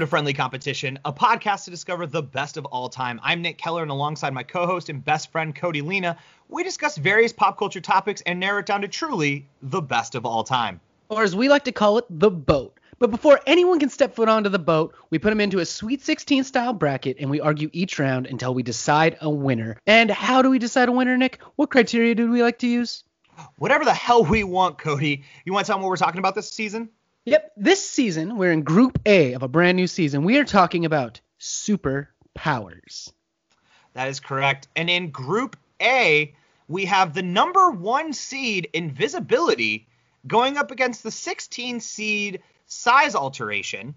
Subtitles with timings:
[0.00, 3.20] Welcome to Friendly Competition, a podcast to discover the best of all time.
[3.22, 6.16] I'm Nick Keller, and alongside my co host and best friend Cody Lena,
[6.48, 10.24] we discuss various pop culture topics and narrow it down to truly the best of
[10.24, 10.80] all time.
[11.10, 12.80] Or as we like to call it, the boat.
[12.98, 16.00] But before anyone can step foot onto the boat, we put them into a Sweet
[16.00, 19.76] 16 style bracket and we argue each round until we decide a winner.
[19.86, 21.42] And how do we decide a winner, Nick?
[21.56, 23.04] What criteria do we like to use?
[23.58, 25.24] Whatever the hell we want, Cody.
[25.44, 26.88] You want to tell them what we're talking about this season?
[27.26, 30.24] Yep, this season we're in Group A of a brand new season.
[30.24, 33.12] We are talking about superpowers.
[33.92, 34.68] That is correct.
[34.74, 36.34] And in Group A,
[36.66, 39.86] we have the number one seed Invisibility
[40.26, 43.94] going up against the 16 seed Size Alteration,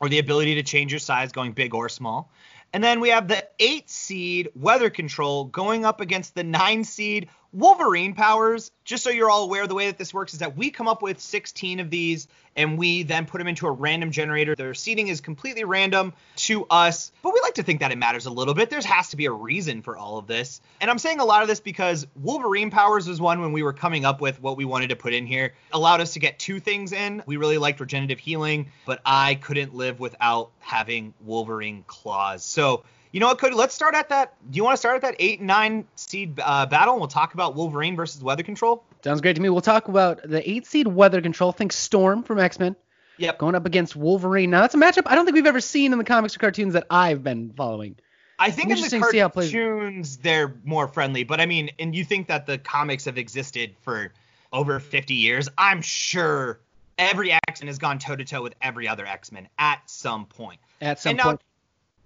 [0.00, 2.30] or the ability to change your size going big or small.
[2.72, 7.30] And then we have the eight seed Weather Control going up against the nine seed
[7.52, 10.70] Wolverine powers, just so you're all aware, the way that this works is that we
[10.70, 14.54] come up with 16 of these and we then put them into a random generator.
[14.54, 18.26] Their seating is completely random to us, but we like to think that it matters
[18.26, 18.68] a little bit.
[18.68, 20.60] There has to be a reason for all of this.
[20.80, 23.72] And I'm saying a lot of this because Wolverine powers was one when we were
[23.72, 26.60] coming up with what we wanted to put in here, allowed us to get two
[26.60, 27.22] things in.
[27.24, 32.44] We really liked regenerative healing, but I couldn't live without having Wolverine claws.
[32.44, 32.84] So
[33.18, 33.56] you know what, Cody?
[33.56, 34.34] Let's start at that.
[34.48, 37.08] Do you want to start at that eight and nine seed uh, battle, and we'll
[37.08, 38.84] talk about Wolverine versus Weather Control?
[39.02, 39.48] Sounds great to me.
[39.48, 41.50] We'll talk about the eight seed Weather Control.
[41.50, 42.76] Think Storm from X Men.
[43.16, 43.38] Yep.
[43.38, 44.50] Going up against Wolverine.
[44.50, 46.74] Now that's a matchup I don't think we've ever seen in the comics or cartoons
[46.74, 47.96] that I've been following.
[48.38, 52.46] I think in the cartoons they're more friendly, but I mean, and you think that
[52.46, 54.12] the comics have existed for
[54.52, 55.48] over 50 years?
[55.58, 56.60] I'm sure
[56.96, 60.26] every X Men has gone toe to toe with every other X Men at some
[60.26, 60.60] point.
[60.80, 61.40] At some and point.
[61.40, 61.48] Now,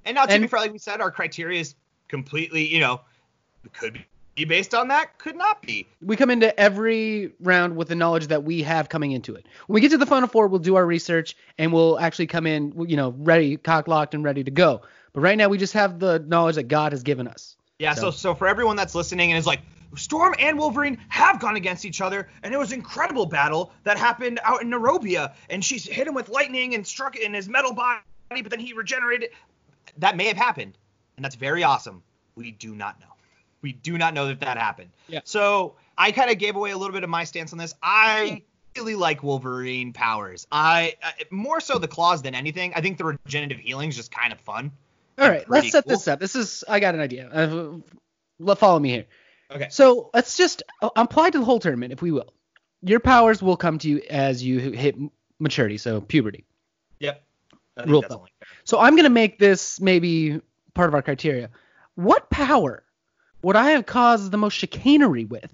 [0.05, 1.75] and now, to and, be fair, like we said, our criteria is
[2.09, 3.01] completely, you know,
[3.73, 4.05] could
[4.35, 5.87] be based on that, could not be.
[6.01, 9.47] We come into every round with the knowledge that we have coming into it.
[9.67, 12.47] When we get to the final four, we'll do our research and we'll actually come
[12.47, 14.83] in, you know, ready, cock locked, and ready to go.
[15.13, 17.57] But right now, we just have the knowledge that God has given us.
[17.79, 17.95] Yeah.
[17.95, 19.61] So, so, so for everyone that's listening and is like,
[19.95, 23.99] Storm and Wolverine have gone against each other, and it was an incredible battle that
[23.99, 27.47] happened out in Nairobia, and she hit him with lightning and struck it in his
[27.47, 29.31] metal body, but then he regenerated
[29.99, 30.77] that may have happened,
[31.17, 32.03] and that's very awesome.
[32.35, 33.07] We do not know.
[33.61, 34.91] We do not know that that happened.
[35.09, 35.21] Yeah.
[35.25, 37.75] So I kind of gave away a little bit of my stance on this.
[37.83, 38.43] I
[38.77, 40.47] really like Wolverine powers.
[40.51, 42.73] I, I more so the claws than anything.
[42.75, 44.73] I think the regenerative healing is just kind of fun.
[45.19, 45.93] All right, let's set cool.
[45.93, 46.19] this up.
[46.21, 47.29] This is I got an idea.
[47.29, 49.05] Uh, follow me here.
[49.51, 49.69] Okay.
[49.71, 52.33] So let's just uh, apply to the whole tournament, if we will.
[52.81, 54.97] Your powers will come to you as you hit
[55.39, 56.45] maturity, so puberty.
[56.99, 57.23] Yep.
[57.87, 58.05] Rule
[58.65, 60.41] so I'm going to make this maybe
[60.75, 61.51] part of our criteria.
[61.95, 62.85] What power
[63.43, 65.53] would I have caused the most chicanery with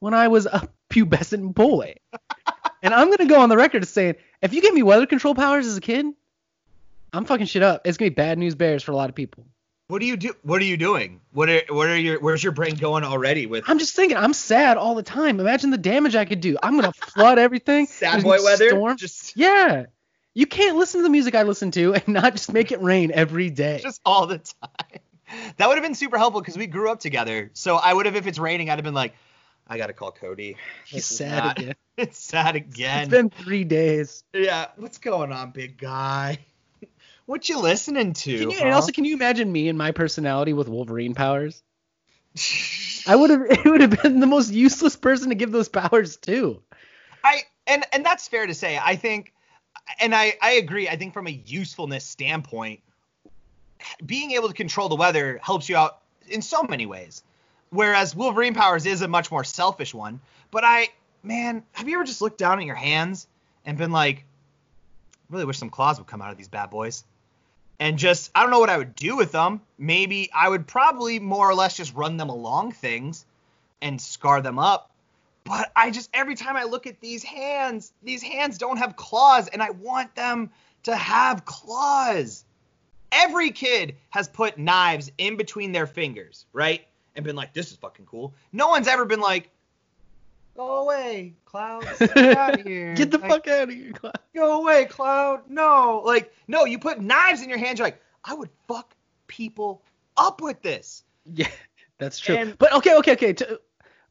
[0.00, 1.94] when I was a pubescent boy?
[2.82, 5.06] and I'm going to go on the record as saying, if you give me weather
[5.06, 6.06] control powers as a kid,
[7.12, 7.82] I'm fucking shit up.
[7.84, 9.46] It's going to be bad news bears for a lot of people.
[9.88, 10.34] What are you do?
[10.42, 11.22] What are you doing?
[11.32, 12.20] What are what are your?
[12.20, 13.46] Where's your brain going already?
[13.46, 14.18] With I'm just thinking.
[14.18, 15.40] I'm sad all the time.
[15.40, 16.58] Imagine the damage I could do.
[16.62, 17.86] I'm gonna flood everything.
[17.90, 18.68] sad boy weather.
[18.68, 18.98] Storm.
[18.98, 19.86] Just yeah.
[20.34, 23.10] You can't listen to the music I listen to and not just make it rain
[23.12, 23.80] every day.
[23.82, 25.00] Just all the time.
[25.56, 27.50] That would have been super helpful because we grew up together.
[27.54, 29.14] So I would have, if it's raining, I'd have been like,
[29.66, 30.56] I gotta call Cody.
[30.86, 31.74] He's sad not, again.
[31.98, 33.02] It's sad again.
[33.02, 34.22] It's been three days.
[34.32, 34.68] Yeah.
[34.76, 36.38] What's going on, big guy?
[37.26, 38.30] What you listening to?
[38.30, 38.64] You, huh?
[38.64, 41.62] And also, can you imagine me and my personality with Wolverine powers?
[43.06, 43.42] I would have.
[43.50, 46.62] It would have been the most useless person to give those powers to.
[47.22, 48.80] I and and that's fair to say.
[48.82, 49.34] I think
[50.00, 50.88] and I, I agree.
[50.88, 52.80] I think from a usefulness standpoint,
[54.04, 57.22] being able to control the weather helps you out in so many ways.
[57.70, 60.20] Whereas Wolverine powers is a much more selfish one.
[60.50, 60.88] But I,
[61.22, 63.26] man, have you ever just looked down at your hands
[63.64, 64.24] and been like,
[65.28, 67.04] really wish some claws would come out of these bad boys?
[67.80, 69.60] And just, I don't know what I would do with them.
[69.78, 73.24] Maybe I would probably more or less just run them along things
[73.80, 74.90] and scar them up
[75.48, 79.48] but I just every time I look at these hands, these hands don't have claws,
[79.48, 80.50] and I want them
[80.82, 82.44] to have claws.
[83.10, 86.86] Every kid has put knives in between their fingers, right?
[87.16, 88.34] And been like, this is fucking cool.
[88.52, 89.48] No one's ever been like,
[90.54, 91.86] go away, Cloud.
[91.98, 92.94] Get out of here.
[92.94, 94.18] Get the like, fuck out of here, Cloud.
[94.34, 95.44] Go away, Cloud.
[95.48, 96.02] No.
[96.04, 97.78] Like, no, you put knives in your hands.
[97.78, 98.94] You're like, I would fuck
[99.28, 99.82] people
[100.18, 101.04] up with this.
[101.32, 101.48] Yeah,
[101.96, 102.36] that's true.
[102.36, 103.32] And, but okay, okay, okay.
[103.32, 103.60] To,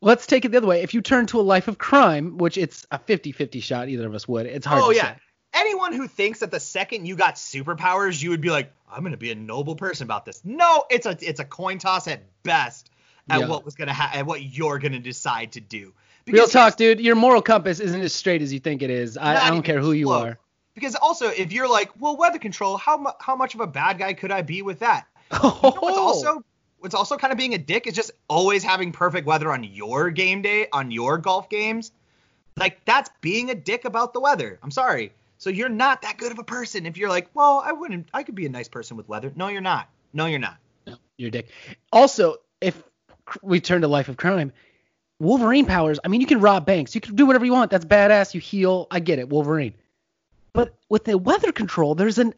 [0.02, 0.84] Let's take it the other way.
[0.84, 4.14] If you turn to a life of crime, which it's a 50-50 shot, either of
[4.14, 4.46] us would.
[4.46, 4.82] It's hard.
[4.84, 5.02] Oh, to say.
[5.02, 5.16] Oh yeah.
[5.16, 5.22] Say.
[5.54, 9.18] Anyone who thinks that the second you got superpowers, you would be like, I'm gonna
[9.18, 10.42] be a noble person about this.
[10.44, 12.92] No, it's a it's a coin toss at best
[13.30, 13.48] at yeah.
[13.48, 15.94] what was gonna ha- at what you're gonna decide to do.
[16.26, 17.00] Because Real talk, dude.
[17.00, 19.18] Your moral compass isn't as straight as you think it is.
[19.18, 20.38] I, I don't care who you are.
[20.74, 23.98] Because also, if you're like, well, weather control, how mu- how much of a bad
[23.98, 25.08] guy could I be with that?
[25.32, 26.44] You know what's also
[26.80, 30.10] what's also kind of being a dick is just always having perfect weather on your
[30.10, 31.92] game day on your golf games.
[32.56, 34.60] Like that's being a dick about the weather.
[34.64, 35.14] I'm sorry.
[35.38, 38.10] So you're not that good of a person if you're like, well, I wouldn't.
[38.14, 39.32] I could be a nice person with weather.
[39.36, 39.90] No, you're not.
[40.14, 40.58] No, you're not.
[40.88, 41.50] No, you're a dick.
[41.92, 42.82] Also, if
[43.44, 44.52] we turn to Life of Crime,
[45.20, 46.00] Wolverine powers.
[46.04, 46.94] I mean, you can rob banks.
[46.94, 47.72] You can do whatever you want.
[47.72, 48.34] That's badass.
[48.34, 48.88] You heal.
[48.92, 49.74] I get it, Wolverine.
[50.54, 52.34] But with the weather control, there's an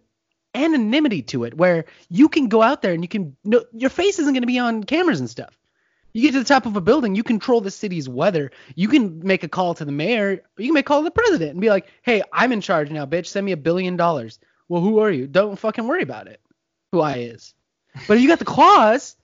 [0.53, 3.35] anonymity to it where you can go out there and you can.
[3.43, 5.57] No, your face isn't going to be on cameras and stuff.
[6.11, 8.51] You get to the top of a building, you control the city's weather.
[8.75, 11.05] You can make a call to the mayor, or you can make a call to
[11.05, 13.27] the president and be like, "Hey, I'm in charge now, bitch.
[13.27, 15.27] Send me a billion dollars." Well, who are you?
[15.27, 16.39] Don't fucking worry about it.
[16.91, 17.53] Who I is.
[18.07, 19.15] But if you got the claws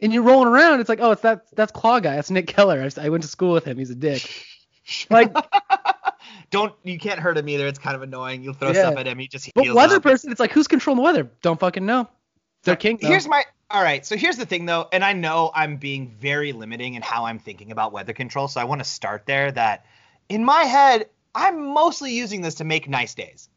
[0.00, 2.16] and you're rolling around, it's like, oh, it's that that's Claw guy.
[2.16, 2.88] That's Nick Keller.
[2.98, 3.78] I went to school with him.
[3.78, 4.44] He's a dick.
[5.10, 5.34] Like,
[6.50, 7.66] Don't you can't hurt him either.
[7.66, 8.42] It's kind of annoying.
[8.42, 8.86] You'll throw Yeah.
[8.86, 9.18] stuff at him.
[9.18, 10.02] He just but weather up.
[10.02, 11.30] person, it's like, who's controlling the weather?
[11.42, 12.08] Don't fucking know.
[12.62, 12.98] They're king.
[13.00, 13.08] though.
[13.08, 14.06] Here's my all right.
[14.06, 17.38] So here's the thing though, and I know I'm being very limiting in how I'm
[17.38, 18.48] thinking about weather control.
[18.48, 19.50] So I want to start there.
[19.52, 19.86] That
[20.28, 23.48] in my head, I'm mostly using this to make nice days.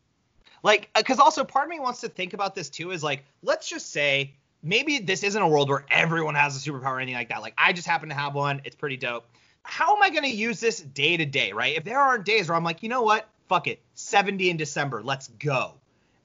[0.61, 2.91] Like, uh, because also part of me wants to think about this too.
[2.91, 6.93] Is like, let's just say maybe this isn't a world where everyone has a superpower
[6.93, 7.41] or anything like that.
[7.41, 8.61] Like, I just happen to have one.
[8.65, 9.25] It's pretty dope.
[9.63, 11.75] How am I going to use this day to day, right?
[11.75, 13.29] If there aren't days where I'm like, you know what?
[13.47, 13.81] Fuck it.
[13.95, 15.03] 70 in December.
[15.03, 15.73] Let's go.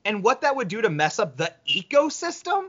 [0.04, 2.68] And what that would do to mess up the ecosystem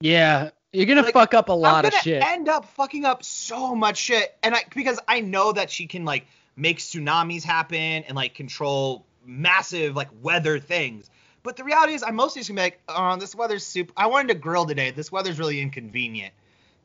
[0.00, 2.22] yeah, you're gonna Like, fuck up a lot I'm of shit.
[2.22, 6.04] end up fucking up so much shit, and I because I know that she can
[6.04, 6.26] like
[6.56, 11.08] make tsunamis happen and like control massive like weather things.
[11.42, 13.92] But the reality is, I'm mostly just gonna be like, oh, this weather's super.
[13.96, 14.90] I wanted to grill today.
[14.90, 16.34] This weather's really inconvenient.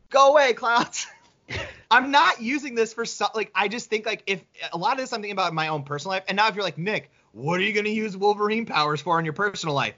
[0.10, 1.08] Go away, clouds.
[1.92, 5.00] I'm not using this for so, like I just think like if a lot of
[5.00, 6.24] this I'm thinking about my own personal life.
[6.28, 9.26] And now if you're like Nick, what are you gonna use Wolverine powers for in
[9.26, 9.96] your personal life?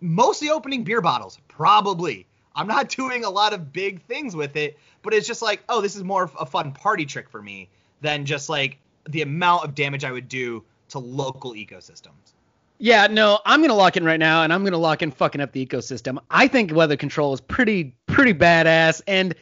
[0.00, 2.26] Mostly opening beer bottles, probably.
[2.54, 5.80] I'm not doing a lot of big things with it, but it's just like, oh,
[5.80, 7.68] this is more of a fun party trick for me
[8.00, 8.78] than just like
[9.08, 12.34] the amount of damage I would do to local ecosystems.
[12.78, 15.52] Yeah, no, I'm gonna lock in right now, and I'm gonna lock in fucking up
[15.52, 16.18] the ecosystem.
[16.30, 19.34] I think weather control is pretty pretty badass, and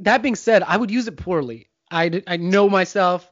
[0.00, 1.68] that being said, I would use it poorly.
[1.90, 3.30] I, I know myself.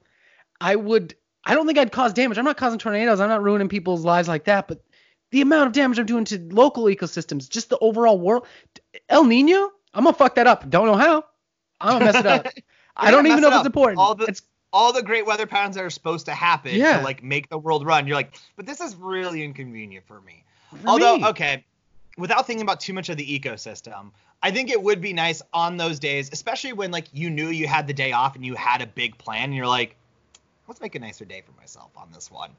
[0.61, 1.14] I would.
[1.44, 2.38] I don't think I'd cause damage.
[2.38, 3.20] I'm not causing tornadoes.
[3.20, 4.66] I'm not ruining people's lives like that.
[4.69, 4.82] But
[5.31, 8.46] the amount of damage I'm doing to local ecosystems, just the overall world,
[9.08, 10.69] El Nino, I'm gonna fuck that up.
[10.70, 11.25] Don't know how.
[11.81, 12.46] I'm gonna mess it up.
[12.96, 13.99] I don't even know if it's important.
[13.99, 16.99] All the it's all the great weather patterns that are supposed to happen Yeah.
[16.99, 18.06] to like make the world run.
[18.06, 20.44] You're like, but this is really inconvenient for me.
[20.81, 21.25] for Although, me.
[21.26, 21.64] okay,
[22.16, 24.11] without thinking about too much of the ecosystem,
[24.43, 27.66] I think it would be nice on those days, especially when like you knew you
[27.66, 29.96] had the day off and you had a big plan, and you're like,
[30.69, 32.50] let's make a nicer day for myself on this one.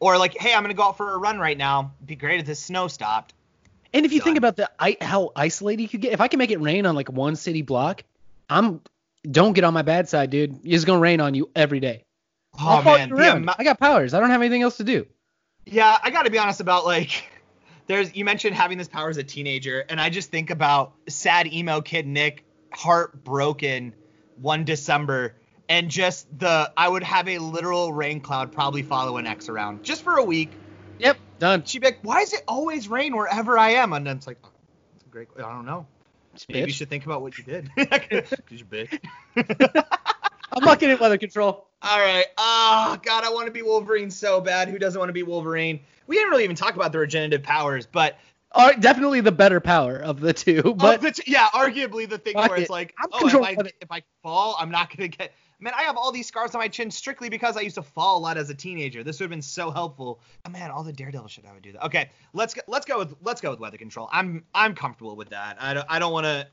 [0.00, 1.92] Or like, hey, I'm gonna go out for a run right now.
[1.98, 3.34] It'd be great if the snow stopped.
[3.92, 6.38] And if you think about the I, how isolated you could get, if I can
[6.38, 8.02] make it rain on like one city block,
[8.50, 8.80] I'm
[9.30, 10.58] don't get on my bad side, dude.
[10.64, 12.04] It's gonna rain on you every day.
[12.58, 13.36] Oh man, around.
[13.38, 14.14] amount- I got powers.
[14.14, 15.06] I don't have anything else to do.
[15.66, 17.24] Yeah, I got to be honest about like
[17.86, 21.52] there's you mentioned having this power as a teenager and I just think about sad
[21.52, 23.94] emo kid Nick heartbroken
[24.40, 25.34] one December
[25.68, 29.82] and just the I would have a literal rain cloud probably follow an X around
[29.82, 30.50] just for a week.
[30.98, 31.64] Yep, done.
[31.64, 34.38] She'd be like, "Why does it always rain wherever I am?" And then it's like,
[34.44, 34.50] oh,
[34.92, 35.28] "That's a great.
[35.36, 35.86] I don't know.
[36.48, 38.98] Maybe you should think about what you did." Cause you bitch.
[40.52, 41.66] I'm locking in weather control.
[41.84, 42.26] All right.
[42.38, 44.68] Oh God, I want to be Wolverine so bad.
[44.68, 45.80] Who doesn't want to be Wolverine?
[46.06, 48.18] We didn't really even talk about the regenerative powers, but
[48.52, 52.56] Are definitely the better power of the two, But the yeah, arguably the thing where
[52.56, 55.32] it's like, I'm oh, if I if I fall, I'm not gonna get.
[55.60, 58.18] Man, I have all these scars on my chin strictly because I used to fall
[58.18, 59.02] a lot as a teenager.
[59.02, 60.20] This would have been so helpful.
[60.44, 61.86] Oh, man, all the Daredevil shit I would do that.
[61.86, 62.60] Okay, let's go.
[62.68, 64.08] Let's go with let's go with weather control.
[64.12, 65.56] I'm I'm comfortable with that.
[65.60, 66.46] I don't I don't want to.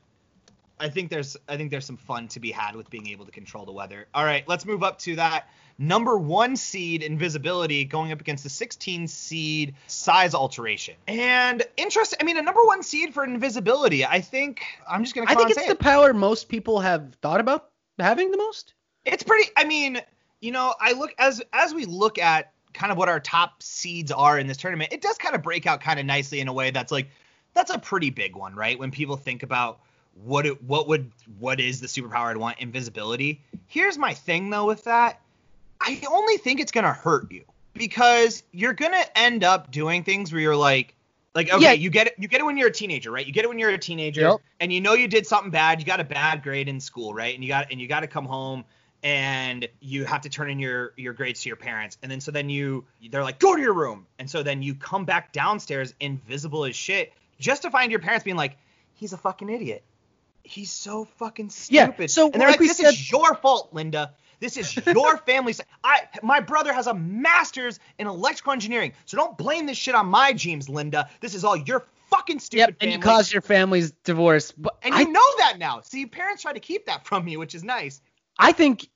[0.82, 3.30] I think there's I think there's some fun to be had with being able to
[3.30, 4.08] control the weather.
[4.12, 5.48] All right, let's move up to that
[5.78, 10.94] number one seed invisibility going up against the 16 seed size alteration.
[11.06, 14.04] And interest, I mean, a number one seed for invisibility.
[14.04, 15.30] I think I'm just gonna.
[15.30, 15.78] I think it's the it.
[15.78, 17.70] power most people have thought about
[18.00, 18.74] having the most.
[19.04, 19.50] It's pretty.
[19.56, 20.00] I mean,
[20.40, 24.10] you know, I look as as we look at kind of what our top seeds
[24.10, 24.92] are in this tournament.
[24.92, 27.08] It does kind of break out kind of nicely in a way that's like
[27.54, 28.76] that's a pretty big one, right?
[28.78, 29.80] When people think about
[30.24, 33.40] what it, what would what is the superpower I'd want invisibility.
[33.66, 35.20] Here's my thing though with that.
[35.80, 40.40] I only think it's gonna hurt you because you're gonna end up doing things where
[40.40, 40.94] you're like
[41.34, 41.72] like okay, Yeah.
[41.72, 43.26] you get it you get it when you're a teenager, right?
[43.26, 44.36] You get it when you're a teenager Yep.
[44.60, 47.34] and you know you did something bad, you got a bad grade in school, right?
[47.34, 48.64] And you got and you got to come home
[49.02, 52.30] and you have to turn in your your grades to your parents and then so
[52.30, 55.92] then you they're like go to your room and so then you come back downstairs
[55.98, 58.56] invisible as shit just to find your parents being like
[58.94, 59.82] he's a fucking idiot
[60.44, 61.94] he's so fucking stupid.
[61.98, 64.14] Yeah, so and they're like like this said- is your fault linda.
[64.40, 68.92] This is your family's i my brother has a master's in electrical engineering.
[69.06, 71.08] So don't blame this shit on my genes linda.
[71.20, 74.52] This is all your fucking stupid Yep, and family you caused your family's divorce.
[74.52, 75.80] But and I, you know that now.
[75.82, 78.00] See parents try to keep that from you which is nice.
[78.38, 78.88] I think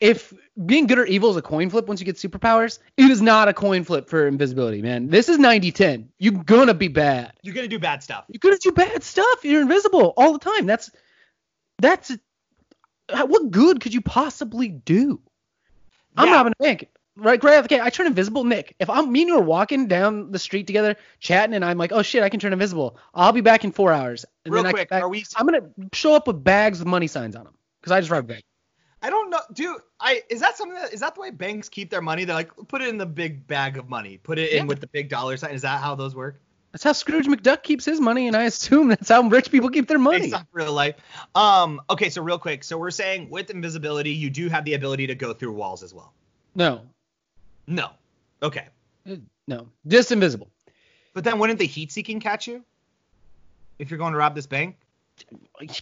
[0.00, 0.32] if
[0.66, 3.48] being good or evil is a coin flip once you get superpowers, it is not
[3.48, 5.08] a coin flip for invisibility, man.
[5.08, 6.08] This is 90-10.
[6.18, 7.32] You're gonna be bad.
[7.42, 9.44] you're gonna do bad stuff You're gonna do bad stuff.
[9.44, 10.66] You're invisible all the time.
[10.66, 10.90] That's
[11.78, 12.12] that's
[13.08, 15.20] what good could you possibly do?
[16.16, 16.34] I'm Yeah.
[16.34, 16.88] robbing a bank.
[17.16, 17.64] Right, right.
[17.64, 18.74] Okay, I turn invisible, Nick.
[18.80, 21.92] If I'm me and you are walking down the street together, chatting, and I'm like,
[21.92, 22.98] oh shit, I can turn invisible.
[23.14, 24.24] I'll be back in four hours.
[24.44, 27.06] And Real then quick, back, are we- I'm gonna show up with bags with money
[27.06, 28.44] signs on them because I just robbed a bank.
[29.04, 29.76] I don't know, dude.
[30.00, 32.24] I is that something that is that the way banks keep their money?
[32.24, 34.64] They're like, put it in the big bag of money, put it in Yeah.
[34.64, 35.50] with the big dollar sign.
[35.54, 36.40] Is that how those work?
[36.72, 39.86] That's how Scrooge McDuck keeps his money, and I assume that's how rich people keep
[39.88, 40.20] their money.
[40.20, 40.96] Based off real life.
[41.34, 41.82] Um.
[41.90, 42.08] Okay.
[42.08, 42.64] So real quick.
[42.64, 45.92] So we're saying with invisibility, you do have the ability to go through walls as
[45.92, 46.12] well.
[46.54, 46.80] No,
[47.66, 47.90] No.
[48.42, 48.68] Okay.
[49.46, 50.48] no, just invisible.
[51.12, 52.64] But then wouldn't the heat seeking catch you?
[53.78, 54.76] If you're going to rob this bank?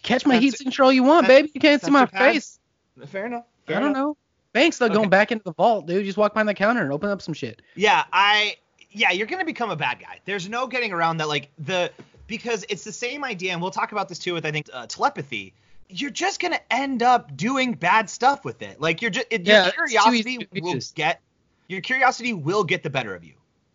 [0.03, 1.51] Catch my That's- heat all you want, baby.
[1.55, 2.21] You can't see my pass.
[2.35, 2.59] face.
[3.07, 3.45] Fair enough.
[3.67, 4.03] Fair I don't enough.
[4.03, 4.17] know.
[4.53, 4.95] Banks though Okay.
[4.95, 6.05] going back into the vault, dude.
[6.05, 7.63] Just walk behind the counter and open up some shit.
[7.75, 8.57] Yeah, I
[8.91, 10.21] yeah, you're gonna become a bad guy.
[10.27, 11.29] There's no getting around that.
[11.29, 11.91] Like the
[12.27, 14.87] because it's the same idea, and we'll talk about this too with I think uh,
[14.87, 15.55] telepathy.
[15.89, 18.81] You're just gonna end up doing bad stuff with it.
[18.81, 21.21] Like you're just it, Yeah, your curiosity will get
[21.69, 23.35] your curiosity will get the better of you,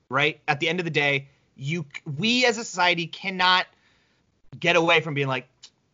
[0.10, 0.40] right?
[0.48, 1.86] At the end of the day, you
[2.18, 3.66] we as a society cannot
[4.60, 5.48] get away from being like,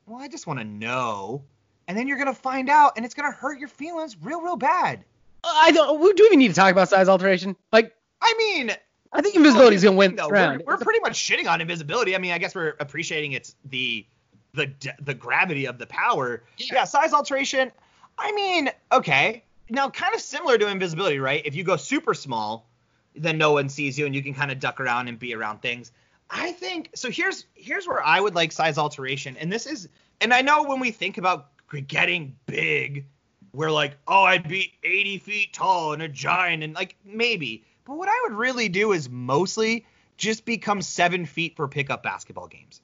[0.05, 1.43] well, I just want to know,
[1.87, 5.03] and then you're gonna find out, and it's gonna hurt your feelings real, real bad.
[5.43, 5.99] I don't.
[5.99, 7.55] we- Do we even need to talk about size alteration?
[7.71, 8.71] Like, I mean,
[9.11, 10.63] I think invisibility is gonna win here's the this thing, though.
[10.65, 12.15] We're, we're pretty much shitting on invisibility.
[12.15, 14.05] I mean, I guess we're appreciating its the
[14.53, 14.71] the
[15.01, 16.43] the gravity of the power.
[16.57, 16.67] Yeah.
[16.73, 16.83] Yeah.
[16.85, 17.71] size alteration.
[18.17, 19.43] I mean, okay.
[19.69, 21.41] Now, kind of similar to invisibility, right?
[21.45, 22.69] If you go super small,
[23.15, 25.61] then no one sees you, and you can kind of duck around and be around
[25.61, 25.91] things.
[26.29, 27.09] I think so.
[27.11, 29.89] Here's here's where I would like size alteration, and this is,
[30.21, 31.49] and I know when we think about
[31.81, 33.05] getting big,
[33.53, 37.63] we're like, oh, I'd be 80 feet tall and a giant, and like maybe.
[37.85, 39.85] But what I would really do is mostly
[40.17, 42.81] just become seven feet for pickup basketball games.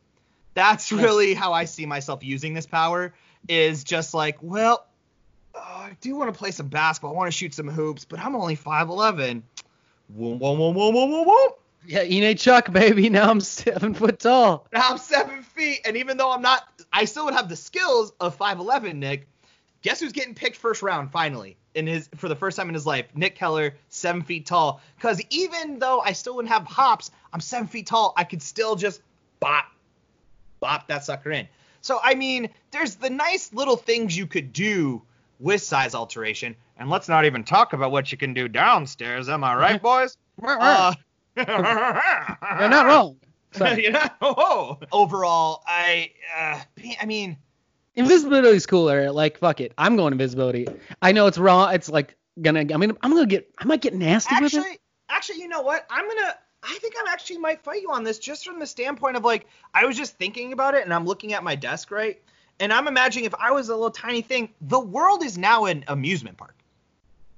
[0.53, 3.13] That's really how I see myself using this power.
[3.48, 4.86] Is just like, well,
[5.55, 7.13] oh, I do want to play some basketball.
[7.13, 9.43] I want to shoot some hoops, but I'm only 5'11.
[10.10, 11.55] Whoa, whoa, whoa, whoa, whoa, whoa, whoa.
[11.86, 13.10] Yeah, Ine Chuck, baby.
[13.10, 14.67] Now I'm seven foot tall.
[14.74, 18.12] Now I'm seven feet, and even though I'm not, I still would have the skills
[18.19, 18.96] of 5'11.
[18.96, 19.27] Nick,
[19.81, 22.86] guess who's getting picked first round finally in his for the first time in his
[22.86, 23.05] life?
[23.15, 24.81] Nick Keller, seven feet tall.
[24.96, 28.13] Because even though I still wouldn't have hops, I'm seven feet tall.
[28.17, 29.01] I could still just
[29.39, 29.65] bop,
[30.60, 31.48] bop that sucker in.
[31.81, 35.01] So I mean, there's the nice little things you could do
[35.39, 39.29] with size alteration, and let's not even talk about what you can do downstairs.
[39.29, 40.17] Am I right, boys?
[40.43, 40.93] Uh,
[41.38, 43.17] You're not wrong.
[43.77, 46.62] You know, oh, overall, I, uh,
[47.01, 47.38] I mean,
[48.00, 49.12] Invisibility is cooler.
[49.12, 49.74] Like, fuck it.
[49.77, 50.68] I'm going invisibility.
[51.01, 51.68] I know it's raw.
[51.70, 52.62] It's like gonna.
[52.74, 53.51] I mean, I'm gonna get.
[53.58, 54.58] I might get nasty with it.
[54.58, 54.79] actually,
[55.10, 55.86] actually, you know what?
[55.89, 56.36] I'm gonna.
[56.63, 59.48] I think I'm actually might fight you on this just from the standpoint of like
[59.74, 62.22] I was just thinking about it and I'm looking at my desk right,
[62.60, 65.84] and I'm imagining if I was a little tiny thing, the world is now an
[65.88, 66.56] amusement park.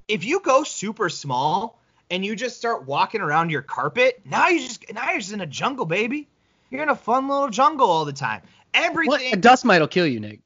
[0.08, 1.81] If you go super small
[2.12, 5.41] and you just start walking around your carpet, now you just now you're just in
[5.41, 6.27] a jungle, baby.
[6.70, 8.41] You're in a fun little jungle all the time.
[8.74, 9.10] Everything.
[9.10, 9.34] What?
[9.34, 10.41] A dust mite will kill you, Nick.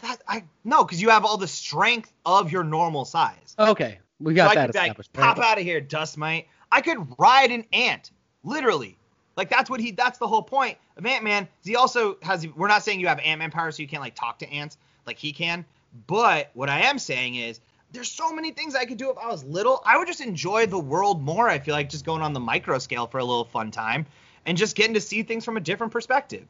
[0.00, 3.54] That I no, because you have all the strength of your normal size.
[3.58, 6.48] Okay, we got so I that could be like, pop out of here, dust mite.
[6.70, 8.10] I could ride an ant,
[8.44, 8.96] literally.
[9.36, 9.92] Like that's what he.
[9.92, 11.48] That's the whole point of Ant Man.
[11.64, 12.46] He also has.
[12.46, 14.76] We're not saying you have Ant Man power, so you can't like talk to ants
[15.06, 15.64] like he can.
[16.06, 17.60] But what I am saying is,
[17.92, 19.82] there's so many things I could do if I was little.
[19.84, 21.48] I would just enjoy the world more.
[21.48, 24.06] I feel like just going on the micro scale for a little fun time
[24.46, 26.46] and just getting to see things from a different perspective.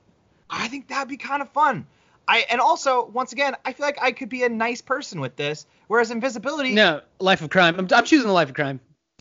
[0.51, 1.87] I think that'd be kind of fun.
[2.27, 5.37] I and also once again, I feel like I could be a nice person with
[5.37, 6.75] this, whereas invisibility.
[6.75, 7.77] No, life of crime.
[7.79, 8.81] I'm, I'm choosing the life of crime.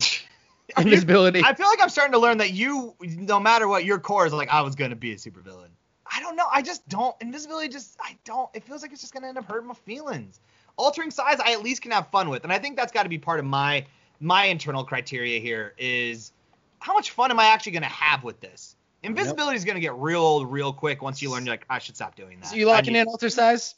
[0.76, 1.42] Are you- Invisibility.
[1.42, 4.32] I feel like I'm starting to learn that you, no matter what, your core is
[4.32, 5.68] like I was gonna be a supervillain.
[6.10, 6.46] I don't know.
[6.50, 7.14] I just don't.
[7.20, 7.96] Invisibility just.
[8.02, 8.48] I don't.
[8.54, 10.40] It feels like it's just gonna end up hurting my feelings.
[10.78, 13.08] Altering size, I at least can have fun with, and I think that's got to
[13.08, 13.84] be part of my
[14.20, 16.32] my internal criteria here is
[16.80, 18.76] how much fun am I actually gonna have with this.
[19.02, 21.44] Invisibility is gonna get real old real quick once you learn.
[21.46, 22.46] You're like, I should stop doing that.
[22.46, 23.74] So you locking need- in alter size?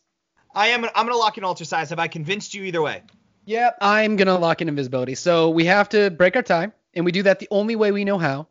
[0.54, 0.84] I am.
[0.84, 1.90] I'm gonna lock in alter size.
[1.90, 3.02] Have I convinced you either way?
[3.46, 3.78] Yep.
[3.80, 5.14] I'm gonna lock in invisibility.
[5.14, 8.04] So we have to break our tie, and we do that the only way we
[8.04, 8.46] know how,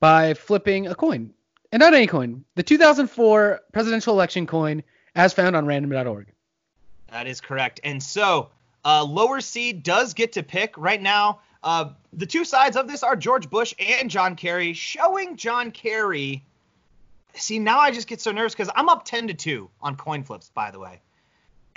[0.00, 1.32] by flipping a coin,
[1.72, 4.82] and not any coin, the 2004 presidential election coin,
[5.14, 6.32] as found on random.org.
[7.10, 7.80] That is correct.
[7.84, 8.50] And so,
[8.84, 11.40] uh, lower seed does get to pick right now.
[11.62, 16.42] Uh, the two sides of this are George Bush and John Kerry, showing John Kerry.
[17.34, 20.22] See, now I just get so nervous because I'm up 10 to 2 on coin
[20.22, 21.00] flips, by the way.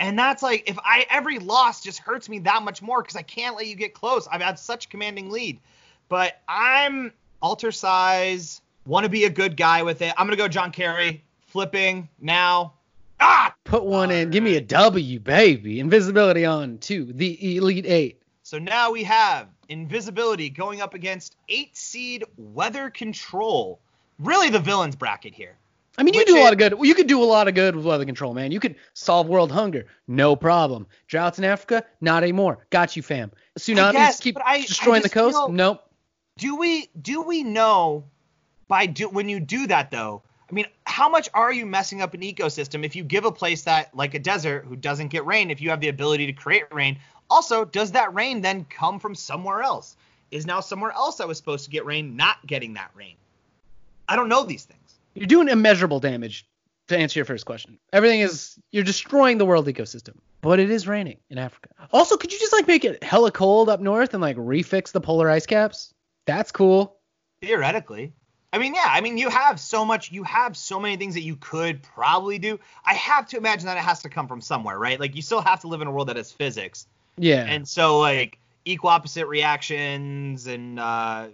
[0.00, 3.22] And that's like, if I every loss just hurts me that much more because I
[3.22, 4.26] can't let you get close.
[4.26, 5.60] I've had such commanding lead.
[6.08, 10.12] But I'm alter size, want to be a good guy with it.
[10.18, 12.73] I'm going to go John Kerry, flipping now.
[13.20, 13.54] Ah!
[13.64, 14.30] Put one in.
[14.30, 15.80] Give me a W, baby.
[15.80, 18.22] Invisibility on to the Elite Eight.
[18.42, 23.80] So now we have invisibility going up against eight seed weather control.
[24.18, 25.56] Really the villains bracket here.
[25.96, 26.74] I mean, you do a lot of good.
[26.82, 28.50] You could do a lot of good with weather control, man.
[28.50, 30.86] You could solve world hunger, no problem.
[31.06, 32.66] Droughts in Africa, not anymore.
[32.70, 33.30] Got you, fam.
[33.58, 35.36] Tsunamis guess, keep I- I destroying the coast.
[35.36, 35.88] feel- Nope.
[36.36, 38.04] Do we do we know
[38.66, 40.22] by do when you do that though?
[40.54, 43.64] I mean, how much are you messing up an ecosystem if you give a place
[43.64, 46.72] that like a desert who doesn't get rain if you have the ability to create
[46.72, 46.96] rain?
[47.28, 49.96] Also, does that rain then come from somewhere else?
[50.30, 53.16] Is now somewhere else that was supposed to get rain not getting that rain?
[54.08, 54.94] I don't know these things.
[55.14, 56.46] You're doing immeasurable damage.
[56.88, 60.16] To answer your first question, everything is you're destroying the world ecosystem.
[60.40, 61.70] But it is raining in Africa.
[61.92, 65.00] Also, could you just like make it hella cold up north and like refix the
[65.00, 65.92] polar ice caps?
[66.26, 66.98] That's cool.
[67.40, 68.12] Theoretically.
[68.54, 71.22] I mean, yeah, I mean, you have so much, you have so many things that
[71.22, 72.60] you could probably do.
[72.86, 75.00] I have to imagine that it has to come from somewhere, right?
[75.00, 76.86] Like, you still have to live in a world that has physics.
[77.18, 77.44] Yeah.
[77.48, 81.26] And so, like, equal opposite reactions and uh,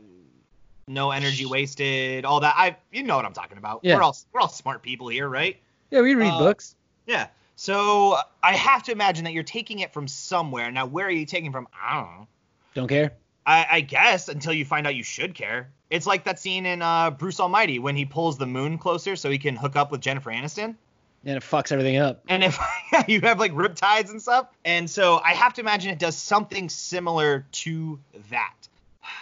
[0.88, 2.54] no energy wasted, all that.
[2.56, 3.80] I, you know what I'm talking about.
[3.82, 3.96] Yeah.
[3.96, 5.58] We're all, we're all smart people here, right?
[5.90, 6.74] yeah, we read uh, books.
[7.06, 7.26] Yeah.
[7.56, 10.70] So I have to imagine that you're taking it from somewhere.
[10.70, 11.68] Now, where are you taking from?
[11.78, 12.26] I don't know.
[12.72, 13.12] Don't care.
[13.44, 15.68] I, I guess until you find out you should care.
[15.90, 19.28] It's like that scene in uh, Bruce Almighty when he pulls the moon closer so
[19.28, 20.76] he can hook up with Jennifer Aniston.
[21.24, 22.22] And it fucks everything up.
[22.28, 22.58] And if
[23.08, 24.46] you have like riptides and stuff.
[24.64, 27.98] And so I have to imagine it does something similar to
[28.30, 28.54] that.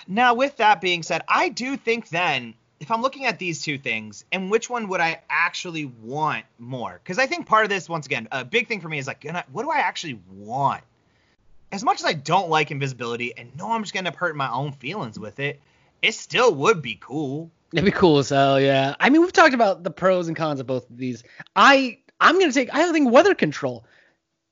[0.07, 3.79] Now, with that being said, I do think then, if I'm looking at these two
[3.79, 7.01] things, and which one would I actually want more?
[7.03, 9.23] Because I think part of this, once again, a big thing for me is like,
[9.23, 10.85] gonna, what do I actually want?
[11.73, 14.73] As much as I don't like invisibility and know I'm just gonna hurt my own
[14.73, 15.61] feelings with it,
[16.03, 17.51] it still would be cool.
[17.73, 18.95] It'd be cool as hell, yeah.
[18.99, 21.23] I mean, we've talked about the pros and cons of both of these.
[21.55, 23.85] I I'm gonna take I think weather control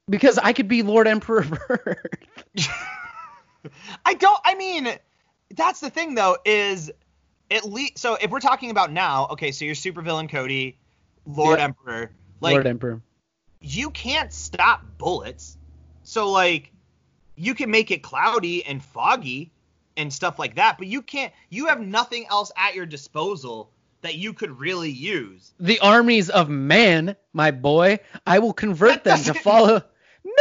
[0.09, 2.19] because I could be Lord Emperor Bird.
[4.05, 4.39] I don't.
[4.45, 4.89] I mean,
[5.55, 6.37] that's the thing though.
[6.45, 6.91] Is
[7.51, 10.79] at least so if we're talking about now, okay, so you're supervillain Cody,
[11.27, 11.65] Lord Yeah.
[11.65, 13.01] Emperor, like Lord Emperor.
[13.61, 15.57] you can't stop bullets.
[16.03, 16.71] So like
[17.35, 19.51] you can make it cloudy and foggy
[19.97, 21.33] and stuff like that, but you can't.
[21.51, 23.71] You have nothing else at your disposal
[24.03, 25.53] that you could really use.
[25.59, 28.01] The armies of man, my boy.
[28.27, 29.83] I will convert them to follow.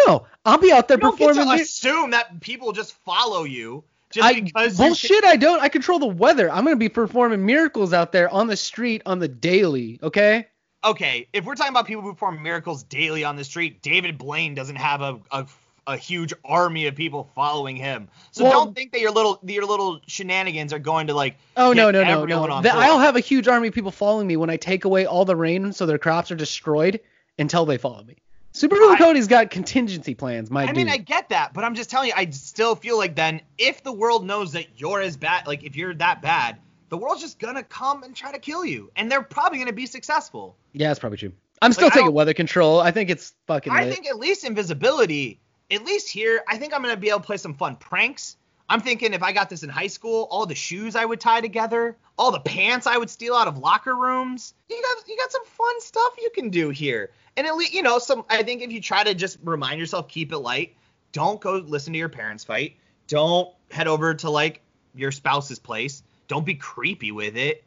[0.08, 1.58] No, I'll be out there You don't get performing.
[1.58, 5.24] to assume that people just follow you just I because you can- bullshit.
[5.24, 5.62] I don't.
[5.62, 6.52] I control the weather.
[6.52, 10.00] I'm gonna be performing miracles out there on the street on the daily.
[10.04, 10.48] Okay.
[10.84, 14.54] okay, if we're talking about people who perform miracles daily on the street, David Blaine
[14.54, 15.48] doesn't have a, a,
[15.88, 18.08] a huge army of people following him.
[18.32, 21.74] So Well- don't think that your little your little shenanigans are going to like Oh
[21.74, 22.62] no no no no!
[22.62, 22.74] The-.
[22.74, 25.36] I'll have a huge army of people following me when I take away all the
[25.36, 27.00] rain, so their crops are destroyed
[27.38, 28.16] until they follow me.
[28.54, 30.70] Supervillain I- Cody's got contingency plans, my dude.
[30.70, 30.86] I dude.
[30.86, 33.84] mean, I get that, but I'm just telling you, I still feel like then if
[33.84, 36.58] the world knows that you're as bad, like if you're that bad,
[36.90, 39.86] the world's just gonna come and try to kill you, and they're probably gonna be
[39.86, 40.56] successful.
[40.74, 41.34] yeah, that's probably true.
[41.62, 42.80] I'm still Like, taking weather control.
[42.80, 43.72] I think it's fucking.
[43.74, 43.94] I lit.
[43.94, 45.40] think at least invisibility,
[45.72, 48.38] at least here, I think I'm gonna be able to play some fun pranks.
[48.68, 51.42] I'm thinking if I got this in high school, all the shoes I would tie
[51.42, 54.54] together, all the pants I would steal out of locker rooms.
[54.70, 57.12] You got you got some fun stuff you can do here.
[57.38, 60.08] And at least you know, some I think if you try to just remind yourself,
[60.08, 60.76] keep it light.
[61.12, 62.78] Don't go listen to your parents fight.
[63.08, 64.62] Don't head over to like
[64.96, 66.02] your spouse's place.
[66.28, 67.64] Don't be creepy with it.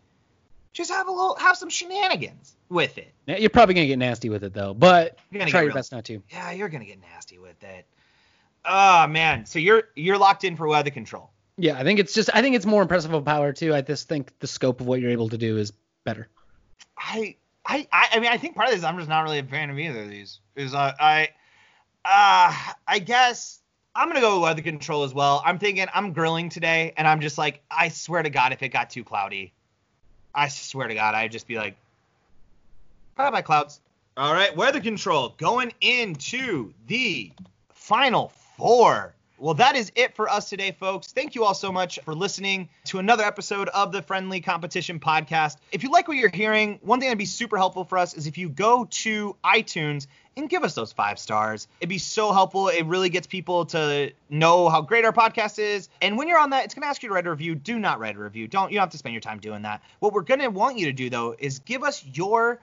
[0.72, 3.12] Just have a little have some shenanigans with it.
[3.26, 5.74] Yeah, You're probably gonna get nasty with it though, but You're gonna try your real-
[5.76, 6.22] best not to.
[6.30, 7.86] Yeah, you're gonna get nasty with it.
[8.64, 11.30] Oh man, so you're you're locked in for weather control.
[11.56, 12.30] Yeah, I think it's just.
[12.32, 13.74] I think it's more impressive of power too.
[13.74, 15.72] I just think the scope of what you're able to do is
[16.04, 16.28] better.
[16.96, 19.44] I I I I mean I think part of this I'm just not really a
[19.44, 20.40] fan of either of these.
[20.54, 21.28] Is uh, I
[22.04, 22.54] uh
[22.86, 23.60] I guess
[23.94, 25.42] I'm gonna go with weather control as well.
[25.44, 28.68] I'm thinking I'm grilling today, and I'm just like I swear to God if it
[28.68, 29.52] got too cloudy,
[30.34, 31.76] I swear to God I'd just be like,
[33.16, 33.80] bye bye clouds.
[34.16, 37.30] All right, weather control going into the
[37.72, 39.14] final four.
[39.40, 41.12] Well, that is it for us today, folks.
[41.12, 45.58] Thank you all so much for listening to another episode of the Friendly Competition Podcast.
[45.70, 48.26] If you like what you're hearing, one thing that'd be super helpful for us is
[48.26, 51.68] if you go to iTunes and give us those five stars.
[51.80, 52.68] It'd be so helpful.
[52.68, 55.88] It really gets people to know how great our podcast is.
[56.00, 57.54] And when you're on that, it's going to ask you to write a review.
[57.54, 58.48] Do not write a review.
[58.48, 59.82] Don't you don't have to spend your time doing that.
[59.98, 62.60] What we're going to want you to do though is give us your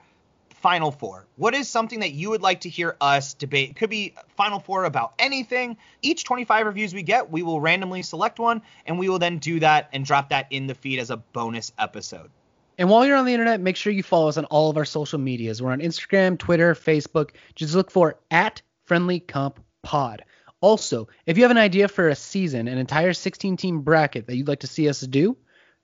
[0.66, 1.28] Final Four.
[1.36, 3.70] What is something that you would like to hear us debate?
[3.70, 5.76] It could be Final Four about anything.
[6.02, 9.60] Each 25 reviews we get, we will randomly select one, and we will then do
[9.60, 12.32] that and drop that in the feed as a bonus episode.
[12.78, 14.84] And while you're on the internet, make sure you follow us on all of our
[14.84, 15.62] social medias.
[15.62, 17.30] We're on Instagram, Twitter, Facebook.
[17.54, 20.24] Just look for at Friendly Comp Pod.
[20.60, 24.34] Also, if you have an idea for a season, an entire 16 team bracket that
[24.34, 25.36] you'd like to see us do,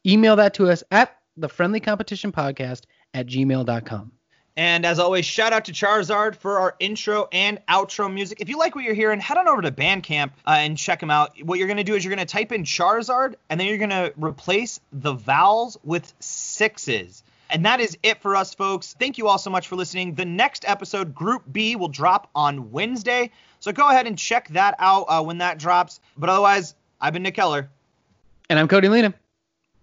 [0.05, 2.81] email that to us at the Friendly Competition Podcast
[3.15, 4.11] at gmail.com.
[4.57, 8.41] And as always, shout out to Charizard for our intro and outro music.
[8.41, 11.11] If you like what you're hearing, head on over to Bandcamp uh, and check them
[11.11, 11.43] out.
[11.43, 13.79] What you're going to do is you're going to type in Charizard and then you're
[13.79, 17.23] going to replace the vowels with sixes.
[17.49, 18.95] And that is it for us, folks.
[18.99, 20.15] Thank you all so much for listening.
[20.15, 23.31] The next episode, Group B, will drop on Wednesday.
[23.61, 26.01] So go ahead and check that out uh, when that drops.
[26.17, 27.71] But otherwise, I've been Nick Keller.
[28.51, 29.15] And I'm Cody Lena.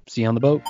[0.08, 0.62] See you on the boat.